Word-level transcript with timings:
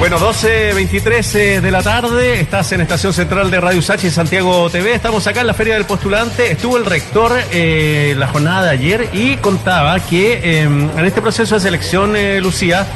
Bueno, 0.00 0.18
12, 0.18 0.72
23 0.72 1.34
eh, 1.34 1.60
de 1.60 1.70
la 1.70 1.82
tarde, 1.82 2.40
estás 2.40 2.72
en 2.72 2.80
Estación 2.80 3.12
Central 3.12 3.50
de 3.50 3.60
Radio 3.60 3.82
Sachi 3.82 4.08
Santiago 4.08 4.70
TV. 4.70 4.94
Estamos 4.94 5.26
acá 5.26 5.42
en 5.42 5.46
la 5.46 5.52
Feria 5.52 5.74
del 5.74 5.84
Postulante. 5.84 6.50
Estuvo 6.50 6.78
el 6.78 6.86
rector 6.86 7.32
eh, 7.52 8.14
la 8.16 8.26
jornada 8.26 8.64
de 8.64 8.70
ayer 8.70 9.10
y 9.12 9.36
contaba 9.36 10.00
que 10.00 10.62
em, 10.62 10.88
en 10.98 11.04
este 11.04 11.20
proceso 11.20 11.56
de 11.56 11.60
selección, 11.60 12.16
eh, 12.16 12.40
Lucía, 12.40 12.86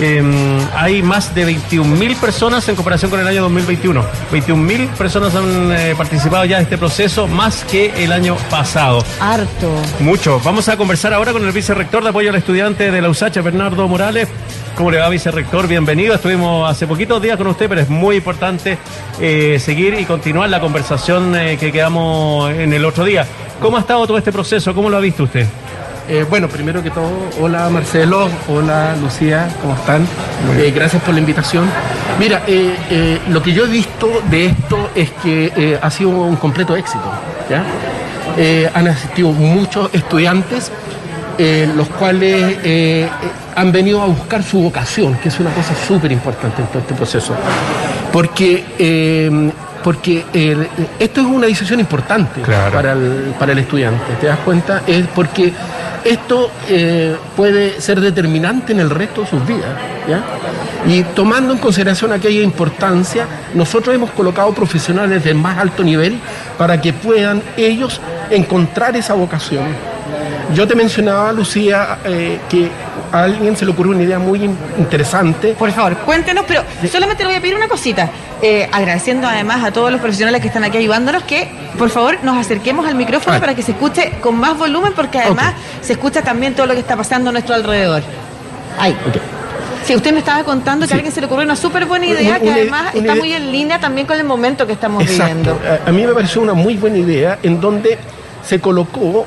em, 0.00 0.58
hay 0.74 1.02
más 1.02 1.34
de 1.34 1.46
21.000 1.46 2.16
personas 2.16 2.68
en 2.68 2.76
comparación 2.76 3.10
con 3.10 3.20
el 3.20 3.26
año 3.26 3.42
2021. 3.42 4.04
21.000 4.30 4.88
personas 4.90 5.34
han 5.34 5.72
eh, 5.72 5.94
participado 5.96 6.44
ya 6.44 6.58
en 6.58 6.64
este 6.64 6.78
proceso, 6.78 7.26
más 7.26 7.64
que 7.64 8.04
el 8.04 8.12
año 8.12 8.36
pasado. 8.50 9.04
Harto. 9.20 9.74
Mucho. 10.00 10.40
Vamos 10.44 10.68
a 10.68 10.76
conversar 10.76 11.12
ahora 11.12 11.32
con 11.32 11.44
el 11.44 11.52
vicerrector 11.52 12.02
de 12.02 12.10
apoyo 12.10 12.30
al 12.30 12.36
estudiante 12.36 12.90
de 12.90 13.00
la 13.02 13.08
USACH, 13.08 13.42
Bernardo 13.42 13.88
Morales. 13.88 14.28
¿Cómo 14.76 14.90
le 14.90 14.98
va, 14.98 15.08
vicerrector? 15.08 15.68
Bienvenido. 15.68 16.14
Estuvimos 16.14 16.70
hace 16.70 16.86
poquitos 16.86 17.20
días 17.20 17.36
con 17.36 17.46
usted, 17.46 17.68
pero 17.68 17.80
es 17.80 17.88
muy 17.88 18.16
importante 18.16 18.78
eh, 19.20 19.58
seguir 19.60 19.94
y 19.94 20.04
continuar 20.04 20.48
la 20.48 20.60
conversación 20.60 21.36
eh, 21.36 21.58
que 21.58 21.70
quedamos 21.70 22.50
en 22.52 22.72
el 22.72 22.84
otro 22.84 23.04
día. 23.04 23.26
¿Cómo 23.60 23.76
ha 23.76 23.80
estado 23.80 24.06
todo 24.06 24.18
este 24.18 24.32
proceso? 24.32 24.74
¿Cómo 24.74 24.88
lo 24.88 24.96
ha 24.96 25.00
visto 25.00 25.24
usted? 25.24 25.46
Eh, 26.08 26.26
bueno, 26.28 26.48
primero 26.48 26.82
que 26.82 26.90
todo, 26.90 27.10
hola 27.40 27.68
Marcelo, 27.70 28.28
hola 28.48 28.96
Lucía, 29.00 29.48
¿cómo 29.62 29.74
están? 29.74 30.02
Eh, 30.58 30.72
gracias 30.74 31.00
por 31.02 31.14
la 31.14 31.20
invitación. 31.20 31.64
Mira, 32.18 32.42
eh, 32.46 33.20
lo 33.28 33.40
que 33.42 33.52
yo 33.52 33.64
he 33.64 33.68
visto 33.68 34.08
de 34.28 34.46
esto 34.46 34.90
es 34.94 35.10
que 35.22 35.78
ha 35.80 35.90
sido 35.90 36.10
un 36.10 36.36
completo 36.36 36.76
éxito. 36.76 37.04
¿ya? 37.48 37.64
Han 38.74 38.88
asistido 38.88 39.30
muchos 39.32 39.90
estudiantes, 39.94 40.72
los 41.76 41.88
cuales 41.88 42.56
han 43.54 43.70
venido 43.72 44.02
a 44.02 44.06
buscar 44.06 44.42
su 44.42 44.60
vocación, 44.60 45.14
que 45.16 45.28
es 45.28 45.38
una 45.38 45.50
cosa 45.54 45.72
súper 45.86 46.10
importante 46.10 46.62
en 46.62 46.68
todo 46.68 46.78
este 46.80 46.94
proceso. 46.94 47.34
Porque, 48.12 49.52
porque 49.84 50.24
eh, 50.34 50.68
esto 50.98 51.20
es 51.22 51.26
una 51.26 51.46
decisión 51.46 51.80
importante 51.80 52.42
Claro. 52.42 52.72
para 52.72 52.92
el, 52.92 53.34
para 53.38 53.52
el 53.52 53.58
estudiante, 53.58 54.04
¿te 54.20 54.26
das 54.26 54.38
cuenta? 54.40 54.82
Es 54.86 55.06
porque 55.14 55.52
esto 56.04 56.50
eh, 56.68 57.16
puede 57.36 57.80
ser 57.80 58.00
determinante 58.00 58.72
en 58.72 58.80
el 58.80 58.90
resto 58.90 59.22
de 59.22 59.26
sus 59.28 59.46
vidas. 59.46 59.70
Y 60.86 61.02
tomando 61.04 61.52
en 61.52 61.58
consideración 61.58 62.12
aquella 62.12 62.42
importancia, 62.42 63.26
nosotros 63.54 63.94
hemos 63.94 64.10
colocado 64.10 64.52
profesionales 64.52 65.22
de 65.22 65.32
más 65.34 65.58
alto 65.58 65.84
nivel 65.84 66.18
para 66.58 66.80
que 66.80 66.92
puedan 66.92 67.42
ellos 67.56 68.00
encontrar 68.30 68.96
esa 68.96 69.14
vocación. 69.14 69.91
Yo 70.54 70.66
te 70.68 70.74
mencionaba, 70.74 71.32
Lucía, 71.32 71.98
eh, 72.04 72.38
que 72.48 72.68
a 73.10 73.22
alguien 73.24 73.56
se 73.56 73.64
le 73.64 73.70
ocurrió 73.72 73.92
una 73.92 74.02
idea 74.02 74.18
muy 74.18 74.44
in- 74.44 74.56
interesante. 74.78 75.54
Por 75.58 75.70
favor, 75.72 75.96
cuéntenos, 75.98 76.44
pero 76.46 76.62
solamente 76.90 77.22
le 77.22 77.28
voy 77.30 77.36
a 77.36 77.40
pedir 77.40 77.54
una 77.56 77.68
cosita. 77.68 78.10
Eh, 78.42 78.68
agradeciendo 78.72 79.28
además 79.28 79.62
a 79.64 79.70
todos 79.70 79.90
los 79.92 80.00
profesionales 80.00 80.40
que 80.40 80.48
están 80.48 80.64
aquí 80.64 80.76
ayudándonos 80.76 81.22
que, 81.22 81.48
por 81.78 81.90
favor, 81.90 82.18
nos 82.22 82.36
acerquemos 82.36 82.86
al 82.86 82.96
micrófono 82.96 83.38
para 83.40 83.54
que 83.54 83.62
se 83.62 83.72
escuche 83.72 84.14
con 84.20 84.36
más 84.36 84.58
volumen, 84.58 84.92
porque 84.94 85.18
además 85.20 85.54
se 85.80 85.92
escucha 85.92 86.22
también 86.22 86.54
todo 86.54 86.66
lo 86.66 86.74
que 86.74 86.80
está 86.80 86.96
pasando 86.96 87.30
a 87.30 87.32
nuestro 87.32 87.54
alrededor. 87.54 88.02
Ahí. 88.78 88.96
Sí, 89.84 89.94
usted 89.96 90.12
me 90.12 90.18
estaba 90.20 90.44
contando 90.44 90.86
que 90.86 90.92
a 90.92 90.96
alguien 90.96 91.12
se 91.12 91.20
le 91.20 91.26
ocurrió 91.26 91.44
una 91.44 91.56
súper 91.56 91.86
buena 91.86 92.06
idea 92.06 92.30
Una- 92.30 92.40
que 92.40 92.52
además 92.52 92.82
una 92.94 93.00
está 93.00 93.14
muy 93.16 93.32
en 93.32 93.50
línea 93.52 93.80
también 93.80 94.06
con 94.06 94.16
el 94.16 94.24
momento 94.24 94.66
que 94.66 94.72
estamos 94.74 95.04
viviendo. 95.04 95.58
A, 95.86 95.88
a 95.88 95.92
mí 95.92 96.06
me 96.06 96.12
pareció 96.14 96.40
una 96.40 96.54
muy 96.54 96.74
buena 96.76 96.98
idea 96.98 97.38
en 97.42 97.60
donde 97.60 97.98
se 98.46 98.60
colocó 98.60 99.26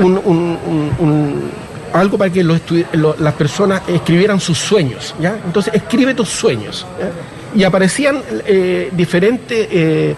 un, 0.00 0.20
un- 0.24 0.58
un- 0.66 0.92
un- 0.98 1.50
algo 1.92 2.16
para 2.18 2.30
que 2.30 2.42
los 2.44 2.60
lo- 2.92 3.16
las 3.18 3.34
personas 3.34 3.82
escribieran 3.88 4.38
sus 4.40 4.58
sueños. 4.58 5.14
¿ya? 5.20 5.36
Entonces, 5.44 5.74
escribe 5.74 6.14
tus 6.14 6.28
sueños. 6.28 6.86
¿ya? 6.98 7.58
Y 7.58 7.64
aparecían 7.64 8.22
eh, 8.46 8.88
diferentes 8.92 9.68
eh, 9.70 10.14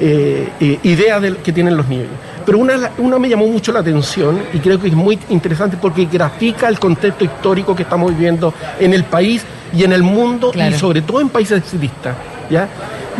eh, 0.00 0.78
ideas 0.84 1.22
que 1.42 1.52
tienen 1.52 1.76
los 1.76 1.88
niños. 1.88 2.08
Pero 2.44 2.58
una, 2.58 2.92
una 2.98 3.18
me 3.18 3.28
llamó 3.28 3.46
mucho 3.48 3.72
la 3.72 3.80
atención 3.80 4.40
y 4.52 4.58
creo 4.60 4.80
que 4.80 4.86
es 4.86 4.94
muy 4.94 5.18
interesante 5.30 5.76
porque 5.80 6.04
grafica 6.04 6.68
el 6.68 6.78
contexto 6.78 7.24
histórico 7.24 7.74
que 7.74 7.82
estamos 7.82 8.12
viviendo 8.12 8.54
en 8.78 8.94
el 8.94 9.02
país 9.02 9.42
y 9.74 9.82
en 9.82 9.92
el 9.92 10.04
mundo 10.04 10.52
Claro. 10.52 10.76
y 10.76 10.78
sobre 10.78 11.02
todo 11.02 11.20
en 11.20 11.28
países 11.28 11.58
exitistas. 11.58 12.14
¿ya? 12.48 12.68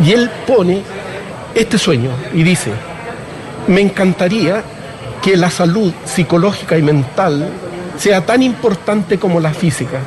Y 0.01 0.11
él 0.13 0.29
pone 0.47 0.81
este 1.53 1.77
sueño 1.77 2.11
y 2.33 2.43
dice, 2.43 2.71
me 3.67 3.81
encantaría 3.81 4.63
que 5.21 5.35
la 5.37 5.49
salud 5.49 5.91
psicológica 6.05 6.77
y 6.77 6.81
mental 6.81 7.49
sea 7.97 8.25
tan 8.25 8.43
importante 8.43 9.17
como 9.17 9.39
la 9.39 9.51
física 9.53 9.99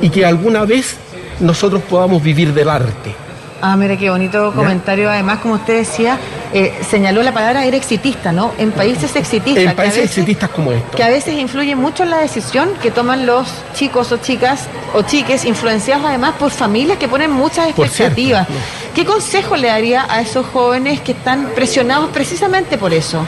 y 0.00 0.10
que 0.10 0.24
alguna 0.24 0.64
vez 0.64 0.96
nosotros 1.40 1.82
podamos 1.88 2.22
vivir 2.22 2.52
del 2.54 2.68
arte. 2.68 3.14
Ah, 3.60 3.76
mira 3.76 3.96
qué 3.96 4.08
bonito 4.08 4.52
comentario. 4.54 5.10
Además, 5.10 5.38
como 5.40 5.54
usted 5.54 5.78
decía, 5.78 6.16
eh, 6.54 6.78
señaló 6.88 7.24
la 7.24 7.32
palabra 7.34 7.64
era 7.64 7.76
exitista, 7.76 8.30
¿no? 8.30 8.52
En 8.56 8.70
países 8.70 9.16
exitistas. 9.16 9.64
En 9.64 9.74
países 9.74 9.96
veces- 10.02 10.10
exitistas 10.18 10.50
como 10.50 10.70
estos. 10.70 10.94
que 10.94 11.02
a 11.02 11.08
veces 11.08 11.34
influye 11.34 11.74
mucho 11.74 12.04
en 12.04 12.10
la 12.10 12.18
decisión 12.18 12.70
que 12.80 12.92
toman 12.92 13.26
los 13.26 13.48
chicos 13.74 14.12
o 14.12 14.18
chicas 14.18 14.66
o 14.94 15.02
chiques, 15.02 15.44
influenciados 15.44 16.04
además 16.06 16.34
por 16.38 16.52
familias 16.52 16.98
que 16.98 17.08
ponen 17.08 17.32
muchas 17.32 17.64
cierto, 17.64 17.82
expectativas. 17.84 18.48
¿no? 18.48 18.54
¿Qué 18.94 19.04
consejo 19.04 19.56
le 19.56 19.66
daría 19.68 20.06
a 20.08 20.20
esos 20.20 20.46
jóvenes 20.46 21.00
que 21.00 21.12
están 21.12 21.46
presionados 21.56 22.10
precisamente 22.10 22.78
por 22.78 22.92
eso? 22.94 23.24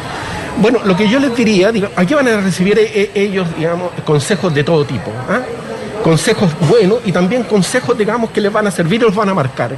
Bueno, 0.61 0.81
lo 0.85 0.95
que 0.95 1.09
yo 1.09 1.19
les 1.19 1.35
diría, 1.35 1.73
aquí 1.97 2.13
van 2.13 2.29
a 2.29 2.37
recibir 2.37 2.79
eh, 2.79 2.91
eh, 2.95 3.11
ellos, 3.15 3.49
digamos, 3.57 3.93
consejos 4.05 4.55
de 4.55 4.63
todo 4.63 4.85
tipo. 4.85 5.11
¿ah? 5.27 5.41
Consejos 6.05 6.51
buenos 6.69 6.99
y 7.07 7.13
también 7.13 7.45
consejos, 7.45 7.97
digamos, 7.97 8.31
que 8.31 8.43
les 8.43 8.53
van 8.53 8.67
a 8.67 8.71
servir 8.71 9.01
y 9.01 9.05
los 9.05 9.15
van 9.15 9.31
a 9.31 9.35
marcar. 9.35 9.75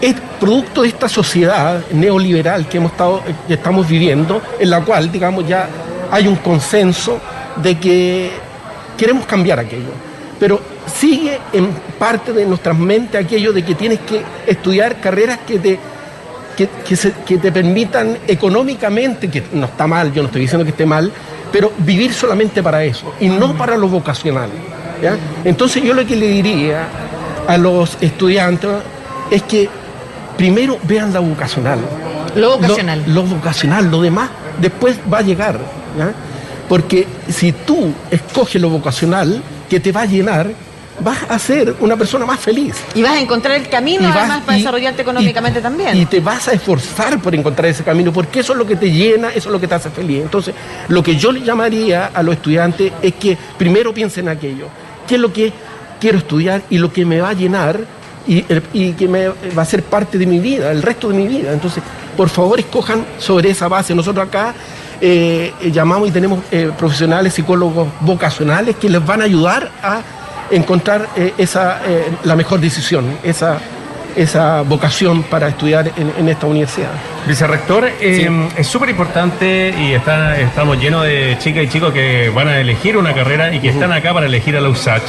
Es 0.00 0.14
producto 0.40 0.80
de 0.80 0.88
esta 0.88 1.10
sociedad 1.10 1.82
neoliberal 1.92 2.66
que, 2.68 2.78
hemos 2.78 2.92
estado, 2.92 3.22
eh, 3.26 3.34
que 3.46 3.54
estamos 3.54 3.86
viviendo, 3.86 4.40
en 4.58 4.70
la 4.70 4.80
cual, 4.80 5.12
digamos, 5.12 5.46
ya 5.46 5.68
hay 6.10 6.26
un 6.26 6.36
consenso 6.36 7.20
de 7.56 7.78
que 7.78 8.30
queremos 8.96 9.26
cambiar 9.26 9.58
aquello. 9.58 9.92
Pero 10.40 10.58
sigue 10.86 11.38
en 11.52 11.68
parte 11.98 12.32
de 12.32 12.46
nuestras 12.46 12.78
mentes 12.78 13.22
aquello 13.22 13.52
de 13.52 13.62
que 13.62 13.74
tienes 13.74 14.00
que 14.00 14.22
estudiar 14.46 15.00
carreras 15.00 15.40
que 15.46 15.58
te 15.58 15.78
que, 16.56 16.68
que 16.86 16.96
se- 16.96 17.12
que 17.26 17.38
te 17.38 17.50
permitan 17.52 18.18
económicamente, 18.28 19.28
que 19.28 19.42
no 19.52 19.66
está 19.66 19.86
mal, 19.86 20.12
yo 20.12 20.22
no 20.22 20.26
estoy 20.26 20.42
diciendo 20.42 20.64
que 20.64 20.70
esté 20.70 20.86
mal, 20.86 21.10
pero 21.50 21.72
vivir 21.78 22.12
solamente 22.12 22.62
para 22.62 22.84
eso 22.84 23.14
y 23.20 23.28
no 23.28 23.54
para 23.56 23.76
lo 23.76 23.88
vocacional. 23.88 24.50
¿ya? 25.02 25.16
Entonces 25.44 25.82
yo 25.82 25.94
lo 25.94 26.04
que 26.06 26.16
le 26.16 26.28
diría 26.28 26.86
a 27.46 27.56
los 27.58 27.96
estudiantes 28.00 28.70
es 29.30 29.42
que 29.42 29.68
primero 30.36 30.78
vean 30.84 31.12
la 31.12 31.20
vocacional. 31.20 31.78
Lo 32.36 32.56
vocacional. 32.56 33.02
Lo, 33.06 33.14
lo 33.14 33.22
vocacional, 33.24 33.90
lo 33.90 34.00
demás 34.00 34.30
después 34.60 34.98
va 35.12 35.18
a 35.18 35.22
llegar. 35.22 35.58
¿ya? 35.98 36.12
Porque 36.68 37.06
si 37.28 37.52
tú 37.52 37.92
escoges 38.10 38.60
lo 38.60 38.70
vocacional 38.70 39.42
que 39.68 39.80
te 39.80 39.92
va 39.92 40.02
a 40.02 40.06
llenar, 40.06 40.50
vas 41.02 41.18
a 41.28 41.38
ser 41.38 41.74
una 41.80 41.96
persona 41.96 42.24
más 42.26 42.40
feliz. 42.40 42.74
Y 42.94 43.02
vas 43.02 43.12
a 43.12 43.20
encontrar 43.20 43.56
el 43.56 43.68
camino 43.68 44.08
vas- 44.08 44.16
además 44.16 44.42
para 44.44 44.56
y- 44.58 44.60
desarrollarte 44.60 45.02
económicamente 45.02 45.58
y- 45.58 45.62
también. 45.62 45.96
Y 45.96 46.06
te 46.06 46.20
vas 46.20 46.48
a 46.48 46.52
esforzar 46.52 47.20
por 47.20 47.34
encontrar 47.34 47.66
ese 47.66 47.82
camino, 47.84 48.12
porque 48.12 48.40
eso 48.40 48.52
es 48.52 48.58
lo 48.58 48.66
que 48.66 48.76
te 48.76 48.90
llena, 48.90 49.28
eso 49.30 49.48
es 49.48 49.52
lo 49.52 49.60
que 49.60 49.68
te 49.68 49.74
hace 49.74 49.90
feliz. 49.90 50.22
Entonces, 50.22 50.54
lo 50.88 51.02
que 51.02 51.16
yo 51.16 51.32
le 51.32 51.40
llamaría 51.42 52.10
a 52.14 52.22
los 52.22 52.34
estudiantes 52.34 52.92
es 53.02 53.14
que 53.14 53.36
primero 53.58 53.92
piensen 53.92 54.28
en 54.28 54.36
aquello. 54.36 54.66
¿Qué 55.06 55.16
es 55.16 55.20
lo 55.20 55.32
que 55.32 55.52
quiero 56.00 56.18
estudiar 56.18 56.62
y 56.70 56.78
lo 56.78 56.92
que 56.92 57.04
me 57.04 57.20
va 57.20 57.30
a 57.30 57.32
llenar 57.34 57.80
y, 58.26 58.44
y 58.72 58.92
que 58.92 59.08
me 59.08 59.28
va 59.28 59.62
a 59.62 59.64
ser 59.64 59.82
parte 59.82 60.16
de 60.18 60.26
mi 60.26 60.38
vida, 60.38 60.70
el 60.70 60.82
resto 60.82 61.08
de 61.08 61.14
mi 61.16 61.26
vida? 61.26 61.52
Entonces, 61.52 61.82
por 62.16 62.28
favor, 62.28 62.58
escojan 62.60 63.04
sobre 63.18 63.50
esa 63.50 63.68
base. 63.68 63.94
Nosotros 63.94 64.26
acá 64.28 64.54
eh, 65.00 65.52
llamamos 65.72 66.08
y 66.08 66.12
tenemos 66.12 66.40
eh, 66.52 66.70
profesionales, 66.78 67.34
psicólogos 67.34 67.88
vocacionales 68.00 68.76
que 68.76 68.88
les 68.88 69.04
van 69.04 69.20
a 69.20 69.24
ayudar 69.24 69.70
a 69.82 70.00
encontrar 70.52 71.08
eh, 71.16 71.34
esa, 71.38 71.80
eh, 71.86 72.12
la 72.24 72.36
mejor 72.36 72.60
decisión, 72.60 73.18
esa, 73.22 73.58
esa 74.16 74.62
vocación 74.62 75.22
para 75.22 75.48
estudiar 75.48 75.92
en, 75.96 76.12
en 76.18 76.28
esta 76.28 76.46
universidad. 76.46 76.90
Vicerrector, 77.26 77.88
eh, 78.00 78.48
es 78.56 78.66
súper 78.66 78.90
importante 78.90 79.72
y 79.78 79.92
está, 79.92 80.38
estamos 80.40 80.78
llenos 80.78 81.04
de 81.04 81.36
chicas 81.38 81.64
y 81.64 81.68
chicos 81.68 81.92
que 81.92 82.30
van 82.30 82.48
a 82.48 82.58
elegir 82.58 82.96
una 82.96 83.14
carrera 83.14 83.54
y 83.54 83.60
que 83.60 83.68
están 83.68 83.92
acá 83.92 84.12
para 84.12 84.26
elegir 84.26 84.56
a 84.56 84.60
la 84.60 84.68
USACH. 84.68 85.02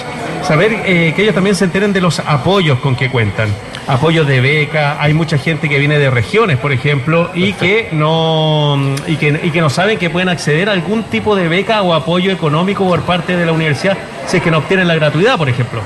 Saber 0.44 0.74
eh, 0.86 1.14
que 1.16 1.24
ellos 1.24 1.34
también 1.34 1.56
se 1.56 1.66
enteren 1.66 1.92
de 1.92 2.02
los 2.02 2.20
apoyos 2.20 2.80
con 2.80 2.96
que 2.96 3.10
cuentan. 3.10 3.50
Apoyos 3.88 4.28
de 4.28 4.40
beca, 4.42 4.98
hay 5.02 5.14
mucha 5.14 5.38
gente 5.38 5.68
que 5.68 5.80
viene 5.80 6.00
de 6.00 6.10
regiones, 6.10 6.58
por 6.58 6.72
ejemplo, 6.72 7.32
y 7.34 7.54
que 7.54 7.90
no 7.92 8.78
y 9.08 9.18
que, 9.18 9.40
y 9.44 9.52
que 9.52 9.60
no 9.60 9.70
saben 9.70 9.98
que 9.98 10.10
pueden 10.10 10.30
acceder 10.30 10.70
a 10.70 10.74
algún 10.74 11.04
tipo 11.04 11.36
de 11.36 11.48
beca 11.48 11.82
o 11.82 11.94
apoyo 11.94 12.32
económico 12.32 12.88
por 12.88 13.02
parte 13.02 13.36
de 13.36 13.46
la 13.46 13.52
universidad 13.52 13.98
si 14.28 14.38
es 14.38 14.44
que 14.44 14.52
no 14.52 14.60
obtienen 14.60 14.88
la 14.88 14.96
gratuidad, 14.96 15.38
por 15.38 15.50
ejemplo. 15.50 15.82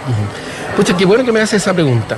Pucha, 0.77 0.95
qué 0.95 1.05
bueno 1.05 1.25
que 1.25 1.31
me 1.31 1.41
hace 1.41 1.57
esa 1.57 1.73
pregunta, 1.73 2.17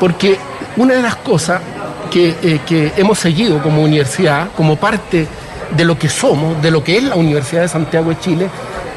porque 0.00 0.36
una 0.76 0.94
de 0.94 1.02
las 1.02 1.14
cosas 1.14 1.62
que, 2.10 2.36
eh, 2.42 2.60
que 2.66 2.92
hemos 2.96 3.20
seguido 3.20 3.62
como 3.62 3.82
universidad, 3.82 4.48
como 4.56 4.74
parte 4.74 5.28
de 5.76 5.84
lo 5.84 5.96
que 5.96 6.08
somos, 6.08 6.60
de 6.60 6.72
lo 6.72 6.82
que 6.82 6.98
es 6.98 7.04
la 7.04 7.14
Universidad 7.14 7.62
de 7.62 7.68
Santiago 7.68 8.10
de 8.10 8.18
Chile, 8.18 8.50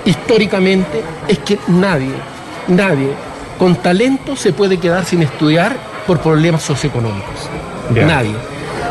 históricamente, 0.06 1.04
es 1.28 1.38
que 1.40 1.60
nadie, 1.68 2.14
nadie 2.68 3.12
con 3.60 3.76
talento 3.76 4.36
se 4.36 4.52
puede 4.52 4.78
quedar 4.80 5.06
sin 5.06 5.22
estudiar 5.22 5.78
por 6.08 6.20
problemas 6.20 6.64
socioeconómicos. 6.64 7.50
Nadie. 7.92 8.36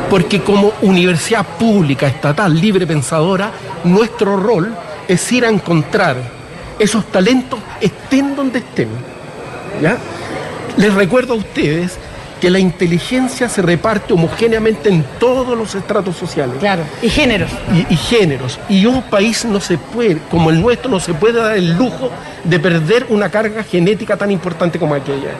Porque 0.08 0.42
como 0.42 0.72
universidad 0.82 1.44
pública, 1.44 2.06
estatal, 2.06 2.58
libre 2.58 2.86
pensadora, 2.86 3.50
nuestro 3.84 4.36
rol 4.36 4.74
es 5.08 5.32
ir 5.32 5.44
a 5.44 5.48
encontrar 5.48 6.16
esos 6.78 7.06
talentos 7.06 7.58
estén 7.80 8.36
donde 8.36 8.60
estén. 8.60 8.88
¿Ya? 9.82 9.98
Les 10.76 10.94
recuerdo 10.94 11.34
a 11.34 11.36
ustedes 11.36 11.98
que 12.40 12.50
la 12.50 12.58
inteligencia 12.58 13.48
se 13.48 13.62
reparte 13.62 14.12
homogéneamente 14.14 14.88
en 14.88 15.04
todos 15.20 15.56
los 15.56 15.74
estratos 15.76 16.16
sociales 16.16 16.56
Claro. 16.58 16.82
Y 17.00 17.08
géneros. 17.08 17.50
y, 17.72 17.92
y 17.92 17.96
géneros. 17.96 18.58
Y 18.68 18.86
un 18.86 19.02
país 19.02 19.44
no 19.44 19.60
se 19.60 19.78
puede, 19.78 20.18
como 20.30 20.50
el 20.50 20.60
nuestro, 20.60 20.90
no 20.90 20.98
se 20.98 21.14
puede 21.14 21.40
dar 21.40 21.56
el 21.56 21.76
lujo 21.76 22.10
de 22.42 22.58
perder 22.58 23.06
una 23.10 23.30
carga 23.30 23.62
genética 23.62 24.16
tan 24.16 24.30
importante 24.30 24.78
como 24.78 24.94
aquella. 24.94 25.30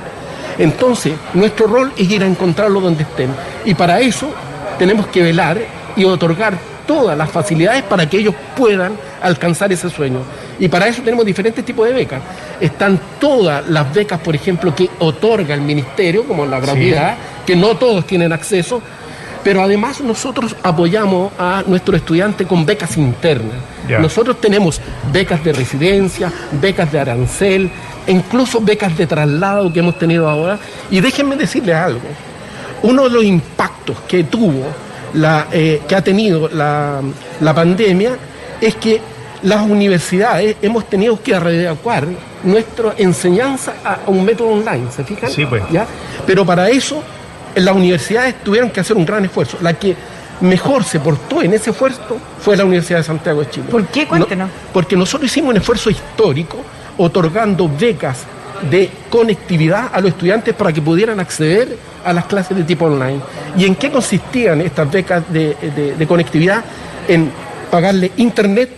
Entonces, 0.58 1.14
nuestro 1.34 1.66
rol 1.66 1.92
es 1.96 2.08
ir 2.10 2.22
a 2.22 2.26
encontrarlo 2.26 2.80
donde 2.80 3.02
estén. 3.02 3.30
Y 3.64 3.74
para 3.74 4.00
eso 4.00 4.30
tenemos 4.78 5.06
que 5.08 5.22
velar 5.22 5.58
y 5.96 6.04
otorgar 6.04 6.56
todas 6.86 7.16
las 7.16 7.30
facilidades 7.30 7.82
para 7.82 8.08
que 8.08 8.18
ellos 8.18 8.34
puedan 8.56 8.92
alcanzar 9.22 9.72
ese 9.72 9.88
sueño. 9.90 10.20
Y 10.58 10.68
para 10.68 10.86
eso 10.86 11.02
tenemos 11.02 11.24
diferentes 11.24 11.64
tipos 11.64 11.86
de 11.88 11.94
becas. 11.94 12.22
Están 12.60 13.00
todas 13.20 13.68
las 13.68 13.92
becas, 13.92 14.20
por 14.20 14.34
ejemplo, 14.34 14.74
que 14.74 14.88
otorga 14.98 15.54
el 15.54 15.62
ministerio, 15.62 16.24
como 16.24 16.46
la 16.46 16.60
gratuidad, 16.60 17.16
que 17.46 17.56
no 17.56 17.76
todos 17.76 18.06
tienen 18.06 18.32
acceso, 18.32 18.80
pero 19.42 19.62
además 19.62 20.00
nosotros 20.00 20.54
apoyamos 20.62 21.32
a 21.38 21.64
nuestros 21.66 21.96
estudiantes 21.96 22.46
con 22.46 22.64
becas 22.64 22.96
internas. 22.96 23.56
Nosotros 24.00 24.40
tenemos 24.40 24.80
becas 25.12 25.42
de 25.42 25.52
residencia, 25.52 26.32
becas 26.60 26.92
de 26.92 27.00
arancel, 27.00 27.70
e 28.06 28.12
incluso 28.12 28.60
becas 28.60 28.96
de 28.96 29.06
traslado 29.06 29.72
que 29.72 29.80
hemos 29.80 29.98
tenido 29.98 30.28
ahora. 30.28 30.58
Y 30.90 31.00
déjenme 31.00 31.36
decirles 31.36 31.74
algo. 31.74 32.00
Uno 32.82 33.04
de 33.04 33.10
los 33.10 33.24
impactos 33.24 33.96
que 34.08 34.24
tuvo, 34.24 34.64
la, 35.14 35.48
eh, 35.52 35.82
que 35.86 35.94
ha 35.94 36.02
tenido 36.02 36.48
la, 36.48 37.00
la 37.40 37.54
pandemia, 37.54 38.16
es 38.60 38.76
que 38.76 39.00
las 39.42 39.62
universidades 39.62 40.56
hemos 40.62 40.88
tenido 40.88 41.20
que 41.22 41.38
readecuar 41.38 42.06
nuestra 42.44 42.94
enseñanza 42.98 43.74
a, 43.84 43.98
un 44.06 44.24
método 44.24 44.48
online, 44.50 44.90
¿se 44.94 45.04
fijan? 45.04 45.30
Sí, 45.30 45.44
pues. 45.46 45.62
¿Ya? 45.70 45.86
Pero 46.26 46.44
para 46.46 46.68
eso 46.70 47.02
las 47.54 47.74
universidades 47.74 48.36
tuvieron 48.42 48.70
que 48.70 48.80
hacer 48.80 48.96
un 48.96 49.04
gran 49.04 49.24
esfuerzo. 49.24 49.58
La 49.60 49.74
que 49.74 49.94
mejor 50.40 50.84
se 50.84 50.98
portó 51.00 51.42
en 51.42 51.52
ese 51.54 51.70
esfuerzo 51.70 52.18
fue 52.40 52.56
la 52.56 52.64
Universidad 52.64 52.98
de 53.00 53.04
Santiago 53.04 53.40
de 53.40 53.50
Chile. 53.50 53.66
¿Por 53.70 53.86
qué? 53.86 54.06
Cuéntenos. 54.06 54.48
No, 54.48 54.54
porque 54.72 54.96
nosotros 54.96 55.30
hicimos 55.30 55.50
un 55.50 55.56
esfuerzo 55.58 55.90
histórico 55.90 56.58
otorgando 56.98 57.68
becas 57.68 58.24
de 58.70 58.90
conectividad 59.10 59.90
a 59.92 60.00
los 60.00 60.10
estudiantes 60.10 60.54
para 60.54 60.72
que 60.72 60.80
pudieran 60.80 61.18
acceder 61.20 61.76
a 62.04 62.12
las 62.12 62.26
clases 62.26 62.56
de 62.56 62.64
tipo 62.64 62.84
online. 62.86 63.20
¿Y 63.56 63.64
en 63.64 63.74
qué 63.74 63.90
consistían 63.90 64.60
estas 64.60 64.90
becas 64.90 65.22
de, 65.32 65.56
de- 65.74 65.94
de 65.96 66.06
conectividad? 66.06 66.64
En 67.08 67.30
pagarle 67.70 68.12
internet 68.16 68.70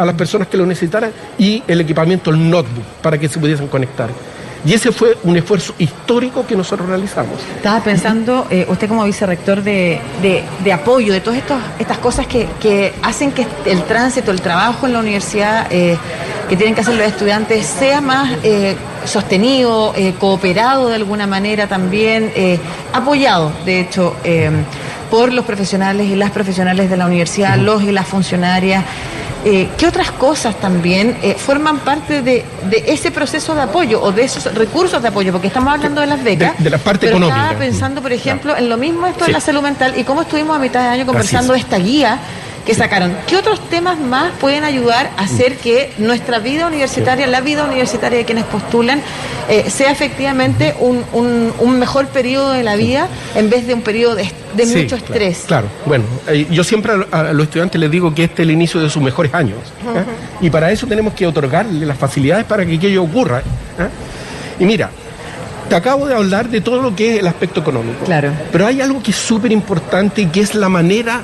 a 0.00 0.06
las 0.06 0.14
personas 0.14 0.48
que 0.48 0.56
lo 0.56 0.64
necesitaran 0.64 1.12
y 1.38 1.62
el 1.66 1.80
equipamiento, 1.82 2.30
el 2.30 2.50
notebook, 2.50 2.84
para 3.02 3.18
que 3.18 3.28
se 3.28 3.38
pudiesen 3.38 3.68
conectar. 3.68 4.08
Y 4.64 4.74
ese 4.74 4.92
fue 4.92 5.16
un 5.24 5.36
esfuerzo 5.36 5.74
histórico 5.78 6.46
que 6.46 6.56
nosotros 6.56 6.88
realizamos. 6.88 7.40
Estaba 7.56 7.82
pensando, 7.82 8.46
eh, 8.50 8.66
usted 8.68 8.88
como 8.88 9.04
vicerrector 9.04 9.62
de, 9.62 10.00
de, 10.22 10.42
de 10.62 10.72
apoyo, 10.72 11.12
de 11.12 11.20
todas 11.20 11.42
estas 11.78 11.98
cosas 11.98 12.26
que, 12.26 12.46
que 12.60 12.94
hacen 13.02 13.32
que 13.32 13.46
el 13.66 13.82
tránsito, 13.84 14.30
el 14.30 14.40
trabajo 14.40 14.86
en 14.86 14.94
la 14.94 15.00
universidad 15.00 15.66
eh, 15.70 15.96
que 16.48 16.56
tienen 16.56 16.74
que 16.74 16.80
hacer 16.82 16.94
los 16.94 17.06
estudiantes 17.06 17.66
sea 17.66 18.00
más 18.00 18.32
eh, 18.42 18.76
sostenido, 19.04 19.94
cooperado 20.18 20.88
de 20.88 20.96
alguna 20.96 21.26
manera 21.26 21.66
también, 21.66 22.32
apoyado, 22.92 23.52
de 23.64 23.80
hecho, 23.80 24.14
por 25.10 25.32
los 25.32 25.46
profesionales 25.46 26.08
y 26.08 26.16
las 26.16 26.32
profesionales 26.32 26.90
de 26.90 26.96
la 26.98 27.06
universidad, 27.06 27.56
los 27.56 27.82
y 27.82 27.92
las 27.92 28.06
funcionarias. 28.06 28.84
Eh, 29.42 29.68
¿Qué 29.78 29.86
otras 29.86 30.10
cosas 30.12 30.54
también 30.60 31.16
eh, 31.22 31.34
forman 31.38 31.78
parte 31.78 32.20
de, 32.20 32.44
de 32.68 32.84
ese 32.88 33.10
proceso 33.10 33.54
de 33.54 33.62
apoyo 33.62 34.02
o 34.02 34.12
de 34.12 34.24
esos 34.24 34.44
recursos 34.54 35.00
de 35.00 35.08
apoyo? 35.08 35.32
Porque 35.32 35.46
estamos 35.46 35.72
hablando 35.72 36.02
de 36.02 36.06
las 36.06 36.22
becas. 36.22 36.58
De- 36.58 36.64
de 36.64 36.70
la 36.70 36.76
parte 36.78 37.06
pero 37.06 37.16
económica. 37.16 37.42
Estaba 37.44 37.58
pensando, 37.58 38.02
por 38.02 38.12
ejemplo, 38.12 38.54
en 38.54 38.68
lo 38.68 38.76
mismo 38.76 39.06
esto 39.06 39.20
de 39.20 39.26
Sí. 39.26 39.32
la 39.32 39.40
salud 39.40 39.62
mental 39.62 39.94
y 39.96 40.04
cómo 40.04 40.22
estuvimos 40.22 40.56
a 40.56 40.58
mitad 40.58 40.82
de 40.82 40.88
año 40.88 41.06
conversando 41.06 41.54
de 41.54 41.58
es. 41.60 41.64
esta 41.64 41.78
guía 41.78 42.18
que 42.66 42.74
sacaron. 42.74 43.16
¿Qué 43.26 43.36
otros 43.36 43.68
temas 43.68 43.98
más 43.98 44.32
pueden 44.40 44.64
ayudar 44.64 45.10
a 45.16 45.22
hacer 45.22 45.56
que 45.56 45.92
nuestra 45.98 46.38
vida 46.38 46.66
universitaria, 46.66 47.26
la 47.26 47.40
vida 47.40 47.64
universitaria 47.64 48.18
de 48.18 48.24
quienes 48.24 48.44
postulan, 48.44 49.02
eh, 49.48 49.70
sea 49.70 49.90
efectivamente 49.90 50.74
un, 50.78 51.02
un- 51.12 51.52
un 51.58 51.78
mejor 51.78 52.08
periodo 52.08 52.52
de 52.52 52.62
la 52.62 52.76
vida 52.76 53.08
en 53.34 53.48
vez 53.50 53.66
de 53.66 53.74
un 53.74 53.82
periodo 53.82 54.14
de, 54.14 54.30
de 54.54 54.66
Sí, 54.66 54.76
mucho 54.82 54.96
estrés? 54.96 55.44
Claro, 55.46 55.68
bueno, 55.86 56.04
eh, 56.28 56.46
yo 56.50 56.62
siempre 56.62 56.92
a, 57.10 57.20
a 57.20 57.32
los 57.32 57.44
estudiantes 57.44 57.80
les 57.80 57.90
digo 57.90 58.14
que 58.14 58.24
este 58.24 58.42
es 58.42 58.48
el 58.48 58.50
inicio 58.52 58.80
de 58.80 58.90
sus 58.90 59.02
mejores 59.02 59.32
años. 59.34 59.58
¿eh? 59.96 60.04
Y 60.42 60.50
para 60.50 60.70
eso 60.70 60.86
tenemos 60.86 61.14
que 61.14 61.26
otorgarle 61.26 61.86
las 61.86 61.96
facilidades 61.98 62.44
para 62.44 62.64
que 62.66 62.76
aquello 62.76 63.02
ocurra. 63.02 63.42
Y 64.58 64.64
mira, 64.64 64.90
te 65.68 65.74
acabo 65.74 66.06
de 66.06 66.14
hablar 66.14 66.48
de 66.48 66.60
todo 66.60 66.82
lo 66.82 66.94
que 66.94 67.14
es 67.14 67.20
el 67.20 67.26
aspecto 67.26 67.60
económico. 67.60 68.04
Claro. 68.04 68.30
Pero 68.52 68.66
hay 68.66 68.80
algo 68.80 69.02
que 69.02 69.12
es 69.12 69.16
súper 69.16 69.50
importante 69.50 70.22
y 70.22 70.26
que 70.26 70.40
es 70.40 70.54
la 70.54 70.68
manera 70.68 71.22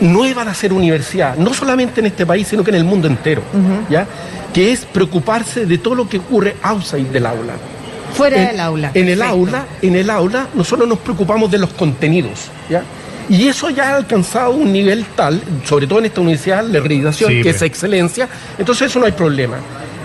nueva 0.00 0.44
de 0.44 0.50
hacer 0.50 0.72
universidad, 0.72 1.36
no 1.36 1.52
solamente 1.54 2.00
en 2.00 2.06
este 2.06 2.24
país, 2.26 2.46
sino 2.48 2.62
que 2.64 2.70
en 2.70 2.76
el 2.76 2.84
mundo 2.84 3.08
entero, 3.08 3.42
¿ya? 3.90 4.06
Que 4.52 4.72
es 4.72 4.84
preocuparse 4.84 5.66
de 5.66 5.78
todo 5.78 5.94
lo 5.94 6.08
que 6.08 6.18
ocurre 6.18 6.56
outside 6.62 7.10
del 7.10 7.26
aula. 7.26 7.54
Fuera 8.14 8.36
En- 8.40 8.46
del 8.48 8.60
aula. 8.60 8.90
En 8.94 9.08
el 9.08 9.18
Perfecto. 9.18 9.32
aula, 9.40 9.66
en 9.82 9.96
el 9.96 10.10
aula, 10.10 10.48
nosotros 10.54 10.88
nos 10.88 10.98
preocupamos 10.98 11.50
de 11.50 11.58
los 11.58 11.70
contenidos, 11.70 12.48
¿ya? 12.70 12.82
Y 13.28 13.48
eso 13.48 13.70
ya 13.70 13.90
ha 13.90 13.96
alcanzado 13.96 14.52
un 14.52 14.72
nivel 14.72 15.04
tal, 15.16 15.42
sobre 15.64 15.86
todo 15.86 15.98
en 15.98 16.06
esta 16.06 16.20
universidad, 16.20 16.64
la 16.64 16.78
acreditación, 16.78 17.30
Sí, 17.30 17.36
que 17.38 17.42
pues. 17.42 17.56
es 17.56 17.62
excelencia, 17.62 18.28
entonces 18.56 18.88
eso 18.90 19.00
no 19.00 19.06
hay 19.06 19.12
problema. 19.12 19.56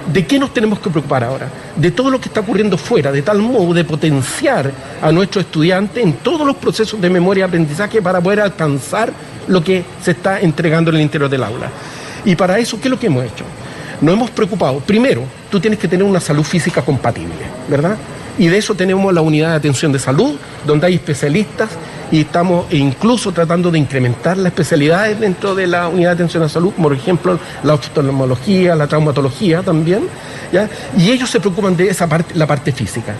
¿De 0.07 0.25
qué 0.25 0.39
nos 0.39 0.53
tenemos 0.53 0.79
que 0.79 0.89
preocupar 0.89 1.23
ahora? 1.23 1.47
De 1.75 1.91
todo 1.91 2.09
lo 2.09 2.19
que 2.19 2.27
está 2.27 2.41
ocurriendo 2.41 2.77
fuera, 2.77 3.11
de 3.11 3.21
tal 3.21 3.39
modo 3.39 3.73
de 3.73 3.83
potenciar 3.83 4.71
a 5.01 5.11
nuestros 5.11 5.45
estudiantes 5.45 6.03
en 6.03 6.13
todos 6.13 6.45
los 6.45 6.55
procesos 6.55 6.99
de 6.99 7.09
memoria 7.09 7.41
y 7.41 7.47
aprendizaje 7.47 8.01
para 8.01 8.19
poder 8.19 8.41
alcanzar 8.41 9.11
lo 9.47 9.63
que 9.63 9.83
se 10.03 10.11
está 10.11 10.39
entregando 10.39 10.89
en 10.91 10.97
el 10.97 11.03
interior 11.03 11.29
del 11.29 11.43
aula. 11.43 11.69
Y 12.25 12.35
para 12.35 12.57
eso, 12.59 12.79
¿qué 12.79 12.87
es 12.87 12.91
lo 12.91 12.99
que 12.99 13.07
hemos 13.07 13.25
hecho? 13.25 13.45
Nos 14.01 14.13
hemos 14.13 14.31
preocupado. 14.31 14.79
Primero, 14.79 15.23
tú 15.49 15.59
tienes 15.59 15.79
que 15.79 15.87
tener 15.87 16.05
una 16.05 16.19
salud 16.19 16.43
física 16.43 16.81
compatible, 16.81 17.35
¿verdad? 17.69 17.97
Y 18.37 18.47
de 18.47 18.57
eso 18.57 18.73
tenemos 18.73 19.13
la 19.13 19.21
unidad 19.21 19.49
de 19.49 19.55
atención 19.55 19.91
de 19.91 19.99
salud, 19.99 20.35
donde 20.65 20.87
hay 20.87 20.95
especialistas 20.95 21.69
y 22.11 22.21
estamos 22.21 22.65
incluso 22.71 23.31
tratando 23.31 23.71
de 23.71 23.79
incrementar 23.79 24.37
las 24.37 24.47
especialidades 24.47 25.19
dentro 25.19 25.55
de 25.55 25.65
la 25.65 25.87
unidad 25.87 26.09
de 26.09 26.15
atención 26.15 26.43
a 26.43 26.49
salud, 26.49 26.73
por 26.73 26.93
ejemplo, 26.93 27.39
la 27.63 27.73
oftalmología, 27.73 28.75
la 28.75 28.87
traumatología 28.87 29.63
también, 29.63 30.07
¿ya? 30.51 30.69
Y 30.97 31.09
ellos 31.09 31.29
se 31.29 31.39
preocupan 31.39 31.75
de 31.77 31.87
esa 31.87 32.07
parte, 32.07 32.35
la 32.35 32.45
parte 32.45 32.73
física. 32.73 33.15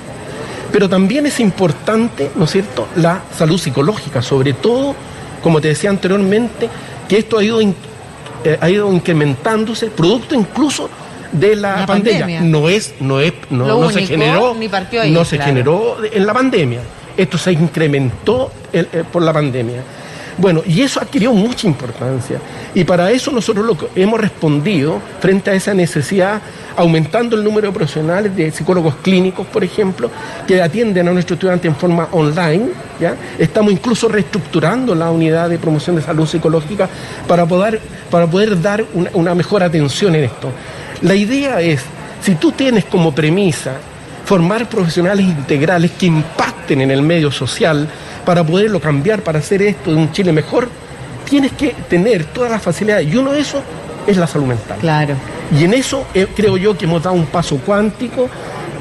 Pero 0.72 0.90
también 0.90 1.26
es 1.26 1.40
importante, 1.40 2.32
¿no 2.36 2.46
es 2.46 2.52
cierto?, 2.52 2.88
la 2.98 3.24
salud 3.38 3.58
psicológica, 3.58 4.22
sobre 4.22 4.54
todo, 4.54 4.96
como 5.42 5.62
te 5.62 5.70
decía 5.70 5.90
anteriormente, 5.90 6.70
que 7.08 7.18
esto 7.18 7.38
ha 7.38 7.44
ido, 7.44 7.62
eh, 7.62 8.58
ha 8.60 8.70
ido 8.70 8.92
incrementándose, 8.92 9.88
producto 9.88 10.36
incluso 10.36 10.90
de 11.32 11.56
la, 11.56 11.82
La 11.82 11.86
pandemia. 11.86 12.20
pandemia. 12.22 12.42
No 12.42 12.68
es, 12.68 12.94
no 13.00 13.22
es, 13.22 13.34
no, 13.50 13.90
se 13.90 14.06
generó, 14.06 14.56
ahí, 15.02 15.12
no 15.12 15.24
se 15.24 15.40
generó 15.40 15.98
en 16.04 16.26
la 16.26 16.34
pandemia. 16.34 16.82
Esto 17.22 17.38
se 17.38 17.52
incrementó 17.52 18.52
eh, 18.74 19.04
por 19.12 19.22
la 19.22 19.32
pandemia. 19.32 19.84
Bueno, 20.40 20.64
y 20.66 20.82
eso 20.82 21.00
adquirió 21.00 21.32
mucha 21.34 21.68
importancia. 21.68 22.40
Y 22.74 22.84
para 22.84 23.12
eso 23.12 23.30
nosotros 23.32 23.64
lo 23.64 23.78
que 23.78 24.02
hemos 24.02 24.20
respondido 24.20 25.00
frente 25.20 25.52
a 25.52 25.54
esa 25.54 25.76
necesidad, 25.76 26.42
aumentando 26.76 27.36
el 27.36 27.44
número 27.44 27.68
de 27.68 27.74
profesionales 27.74 28.36
de 28.36 28.50
psicólogos 28.50 28.96
clínicos, 29.04 29.46
por 29.46 29.64
ejemplo, 29.64 30.10
que 30.48 30.64
atienden 30.64 31.10
a 31.10 31.12
nuestros 31.12 31.38
estudiantes 31.38 31.70
en 31.70 31.76
forma 31.76 32.08
online. 32.12 32.70
¿ya? 33.00 33.16
Estamos 33.38 33.72
incluso 33.72 34.08
reestructurando 34.08 34.96
la 34.96 35.12
unidad 35.12 35.48
de 35.48 35.60
promoción 35.60 35.98
de 35.98 36.02
salud 36.02 36.26
psicológica 36.26 36.90
para 37.28 37.46
poder, 37.46 37.80
para 38.10 38.26
poder 38.26 38.60
dar 38.60 38.84
una, 38.96 39.12
una 39.14 39.36
mejor 39.36 39.62
atención 39.62 40.16
en 40.16 40.24
esto. 40.24 40.50
La 41.04 41.14
idea 41.14 41.62
es, 41.62 41.84
si 42.24 42.34
tú 42.34 42.52
tienes 42.52 42.86
como 42.86 43.14
premisa 43.14 43.74
formar 44.32 44.70
profesionales 44.70 45.26
integrales 45.26 45.92
que 46.00 46.06
impacten 46.06 46.80
en 46.80 46.90
el 46.90 47.02
medio 47.02 47.30
social 47.34 47.86
para 48.26 48.42
poderlo 48.46 48.80
cambiar, 48.80 49.22
para 49.24 49.40
hacer 49.40 49.62
esto 49.62 49.92
de 49.92 49.98
un 49.98 50.10
Chile 50.14 50.32
mejor, 50.32 50.70
tienes 51.30 51.52
que 51.52 51.76
tener 51.90 52.24
todas 52.24 52.50
las 52.50 52.62
facilidades. 52.62 53.14
Y 53.14 53.18
uno 53.18 53.34
de 53.34 53.42
esos 53.42 53.62
es 54.08 54.16
la 54.16 54.28
salud 54.28 54.46
mental. 54.46 54.78
Claro. 54.80 55.16
Y 55.54 55.66
en 55.66 55.74
eso 55.74 56.08
eh, 56.14 56.28
creo 56.34 56.56
yo 56.56 56.78
que 56.78 56.86
hemos 56.86 57.04
dado 57.04 57.14
un 57.18 57.26
paso 57.26 57.58
cuántico 57.58 58.30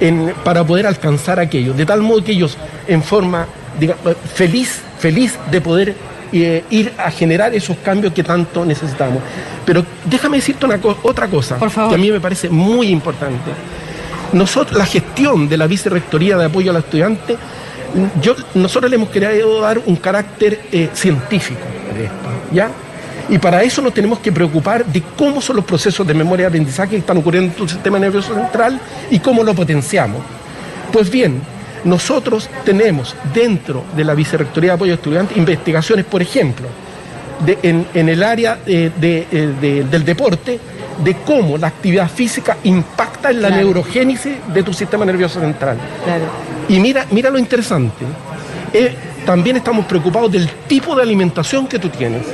en- 0.00 0.33
para 0.45 0.62
poder 0.62 0.87
alcanzar 0.87 1.40
aquello, 1.40 1.73
de 1.75 1.85
tal 1.85 2.00
modo 2.00 2.23
que 2.23 2.30
ellos 2.30 2.57
en 2.87 3.02
forma 3.02 3.45
digamos, 3.76 4.04
feliz, 4.33 4.80
feliz 5.00 5.37
de 5.50 5.61
poder 5.61 5.97
eh, 6.33 6.62
ir 6.71 6.92
a 6.97 7.11
generar 7.11 7.52
esos 7.57 7.76
cambios 7.78 8.12
que 8.12 8.23
tanto 8.23 8.64
necesitamos. 8.64 9.21
Pero 9.66 9.85
déjame 10.04 10.37
decirte 10.37 10.64
una 10.64 10.78
co- 10.80 10.97
otra 11.02 11.26
cosa 11.26 11.57
Por 11.59 11.71
favor. 11.71 11.90
que 11.90 11.97
a 11.97 11.99
mí 11.99 12.09
me 12.12 12.21
parece 12.21 12.49
muy 12.49 12.87
importante. 12.90 13.50
Nosotros, 14.32 14.78
la 14.78 14.87
gestión 14.87 15.49
de 15.49 15.56
la 15.56 15.66
Vicerrectoría 15.66 16.37
de 16.37 16.46
Apoyo 16.46 16.70
al 16.70 16.78
Estudiante, 16.78 17.37
yo, 18.20 18.34
nosotros 18.54 18.90
le 18.90 18.96
hemos 18.96 19.10
querido 19.10 19.60
dar 19.60 19.78
un 19.84 19.96
carácter 19.96 20.60
eh, 20.70 20.88
científico 20.94 21.60
de 21.94 22.04
esto, 22.04 22.28
¿ya? 22.52 22.70
Y 23.28 23.38
para 23.38 23.62
eso 23.62 23.80
nos 23.82 23.94
tenemos 23.94 24.18
que 24.18 24.32
preocupar 24.32 24.84
de 24.84 25.02
cómo 25.16 25.40
son 25.40 25.56
los 25.56 25.64
procesos 25.64 26.06
de 26.06 26.14
memoria 26.14 26.44
y 26.44 26.46
aprendizaje 26.46 26.90
que 26.90 26.96
están 26.99 27.16
ocurriendo 27.18 27.50
en 27.50 27.56
tu 27.56 27.68
sistema 27.68 27.99
nervioso 27.99 28.34
central 28.34 28.80
y 29.10 29.18
cómo 29.20 29.42
lo 29.44 29.54
potenciamos. 29.54 30.20
Pues 30.92 31.10
bien, 31.10 31.40
nosotros 31.84 32.49
tenemos 32.64 33.16
dentro 33.32 33.84
de 33.96 34.04
la 34.04 34.14
Vicerrectoría 34.14 34.70
de 34.70 34.75
Apoyo 34.75 34.92
a 34.92 34.96
Estudiantes 34.96 35.37
investigaciones, 35.37 36.04
por 36.04 36.22
ejemplo, 36.22 36.66
en, 37.47 38.09
el 38.09 38.23
área 38.23 38.59
eh, 38.66 38.90
eh, 39.00 39.85
del 39.90 40.04
deporte, 40.04 40.59
de 41.02 41.16
cómo 41.25 41.56
la 41.56 41.68
actividad 41.68 42.11
física 42.11 42.59
impacta 42.64 43.30
en 43.30 43.42
la 43.42 43.50
neurogénesis 43.50 44.35
de 44.52 44.62
tu 44.62 44.73
sistema 44.73 45.04
nervioso 45.04 45.40
central. 45.40 45.78
Y 46.68 46.78
mira, 46.78 47.06
mira 47.11 47.30
lo 47.30 47.38
interesante. 47.38 48.04
Eh, 48.73 48.94
también 49.25 49.56
estamos 49.56 49.87
preocupados 49.87 50.30
del 50.30 50.49
tipo 50.68 50.94
de 50.94 51.02
alimentación 51.02 51.66
que 51.66 51.78
tú 51.78 51.88
tienes. 51.88 52.26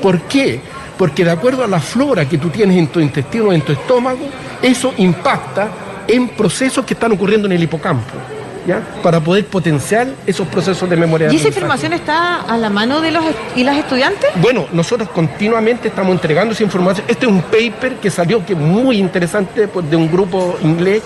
¿Por 0.00 0.22
qué? 0.22 0.60
Porque 0.96 1.24
de 1.24 1.30
acuerdo 1.30 1.64
a 1.64 1.66
la 1.66 1.80
flora 1.80 2.28
que 2.28 2.38
tú 2.38 2.50
tienes 2.50 2.76
en 2.76 2.86
tu 2.88 3.00
intestino, 3.00 3.52
en 3.52 3.62
tu 3.62 3.72
estómago, 3.72 4.28
eso 4.62 4.94
impacta 4.98 5.68
en 6.06 6.28
procesos 6.28 6.84
que 6.84 6.94
están 6.94 7.12
ocurriendo 7.12 7.46
en 7.46 7.52
el 7.52 7.62
hipocampo. 7.62 8.12
¿Ya? 8.66 8.80
para 9.02 9.20
poder 9.20 9.44
potenciar 9.44 10.08
esos 10.26 10.48
procesos 10.48 10.88
de 10.88 10.96
memoria. 10.96 11.30
¿Y 11.30 11.36
esa 11.36 11.48
información 11.48 11.92
está 11.92 12.40
a 12.40 12.56
la 12.56 12.70
mano 12.70 13.02
de 13.02 13.10
los 13.10 13.22
y 13.54 13.62
las 13.62 13.76
estudiantes? 13.76 14.30
Bueno, 14.36 14.66
nosotros 14.72 15.10
continuamente 15.10 15.88
estamos 15.88 16.12
entregando 16.12 16.54
esa 16.54 16.62
información. 16.62 17.04
Este 17.06 17.26
es 17.26 17.32
un 17.32 17.42
paper 17.42 17.96
que 17.96 18.10
salió, 18.10 18.44
que 18.44 18.54
es 18.54 18.58
muy 18.58 18.98
interesante, 18.98 19.68
pues, 19.68 19.90
de 19.90 19.96
un 19.96 20.10
grupo 20.10 20.56
inglés, 20.62 21.02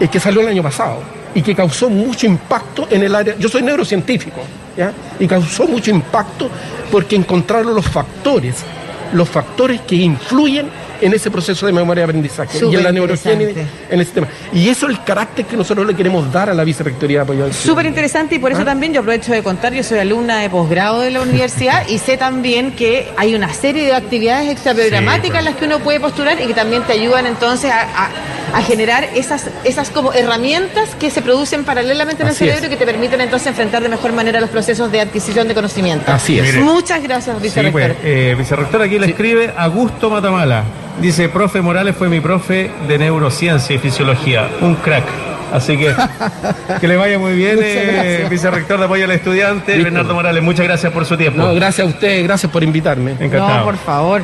eh, 0.00 0.08
que 0.08 0.18
salió 0.18 0.40
el 0.40 0.48
año 0.48 0.62
pasado 0.62 1.00
y 1.34 1.42
que 1.42 1.54
causó 1.54 1.88
mucho 1.88 2.26
impacto 2.26 2.88
en 2.90 3.02
el 3.02 3.14
área. 3.14 3.36
Yo 3.38 3.48
soy 3.48 3.62
neurocientífico, 3.62 4.40
¿ya? 4.76 4.92
Y 5.18 5.26
causó 5.26 5.66
mucho 5.66 5.90
impacto 5.90 6.50
porque 6.90 7.16
encontraron 7.16 7.74
los 7.74 7.86
factores, 7.86 8.56
los 9.12 9.28
factores 9.28 9.80
que 9.82 9.96
influyen 9.96 10.68
en 11.00 11.14
ese 11.14 11.30
proceso 11.30 11.66
de 11.66 11.72
memoria 11.72 12.02
y 12.02 12.04
aprendizaje 12.04 12.58
y 12.64 12.74
en 12.74 12.82
la 12.82 12.92
neurogénesis 12.92 13.56
en 13.90 14.00
ese 14.00 14.12
tema. 14.12 14.28
Y 14.52 14.68
eso 14.68 14.86
es 14.86 14.98
el 14.98 15.04
carácter 15.04 15.44
que 15.44 15.56
nosotros 15.56 15.86
le 15.86 15.94
queremos 15.94 16.30
dar 16.32 16.50
a 16.50 16.54
la 16.54 16.64
Vicerrectoría 16.64 17.18
de 17.18 17.22
Apoyo 17.22 17.52
Súper 17.52 17.86
interesante 17.86 18.34
y 18.36 18.38
por 18.38 18.52
eso 18.52 18.62
¿Ah? 18.62 18.66
también 18.66 18.92
yo 18.92 19.00
aprovecho 19.00 19.32
de 19.32 19.42
contar, 19.42 19.72
yo 19.72 19.82
soy 19.82 19.98
alumna 19.98 20.38
de 20.38 20.50
posgrado 20.50 21.00
de 21.00 21.10
la 21.10 21.22
universidad 21.22 21.86
y 21.88 21.98
sé 21.98 22.16
también 22.16 22.72
que 22.72 23.08
hay 23.16 23.34
una 23.34 23.52
serie 23.52 23.84
de 23.84 23.94
actividades 23.94 24.50
extraprogramáticas 24.50 25.38
en 25.40 25.44
las 25.44 25.56
que 25.56 25.64
uno 25.64 25.78
puede 25.80 26.00
postular 26.00 26.40
y 26.40 26.46
que 26.46 26.54
también 26.54 26.82
te 26.82 26.92
ayudan 26.92 27.26
entonces 27.26 27.70
a, 27.72 28.10
generar 28.62 29.04
esas, 29.14 29.48
esas 29.64 29.90
como 29.90 30.12
herramientas 30.12 30.94
que 30.98 31.10
se 31.10 31.22
producen 31.22 31.64
paralelamente 31.64 32.22
en 32.22 32.28
el 32.28 32.34
cerebro 32.34 32.66
y 32.66 32.68
que 32.68 32.76
te 32.76 32.86
permiten 32.86 33.20
entonces 33.20 33.48
enfrentar 33.48 33.82
de 33.82 33.88
mejor 33.88 34.12
manera 34.12 34.40
los 34.40 34.50
procesos 34.50 34.90
de 34.92 35.00
adquisición 35.00 35.48
de 35.48 35.54
conocimiento. 35.54 36.10
Así 36.10 36.38
es. 36.38 36.56
Muchas 36.56 37.02
gracias, 37.02 37.40
vicerrector. 37.40 37.82
Sí, 37.82 37.96
pues, 38.00 38.04
eh, 38.04 38.34
vicerrector 38.36 38.82
aquí 38.82 38.98
le 38.98 39.06
escribe 39.06 39.52
Augusto 39.56 40.10
Matamala. 40.10 40.64
Dice, 41.00 41.28
profe 41.28 41.62
Morales 41.62 41.96
fue 41.96 42.08
mi 42.08 42.20
profe 42.20 42.70
de 42.86 42.98
neurociencia 42.98 43.74
y 43.74 43.78
fisiología, 43.78 44.48
un 44.60 44.74
crack. 44.74 45.04
Así 45.52 45.76
que 45.76 45.94
que 46.80 46.88
le 46.88 46.96
vaya 46.96 47.18
muy 47.18 47.34
bien, 47.34 47.58
eh, 47.60 48.26
vicerrector 48.30 48.78
de 48.78 48.84
apoyo 48.84 49.04
al 49.04 49.10
estudiante, 49.10 49.76
Bernardo 49.82 50.14
Morales. 50.14 50.42
Muchas 50.42 50.66
gracias 50.66 50.92
por 50.92 51.04
su 51.06 51.16
tiempo. 51.16 51.38
No, 51.38 51.54
gracias 51.54 51.86
a 51.86 51.90
usted, 51.90 52.22
gracias 52.24 52.50
por 52.52 52.62
invitarme. 52.62 53.12
Encantado. 53.12 53.58
No, 53.58 53.64
por 53.64 53.76
favor. 53.76 54.22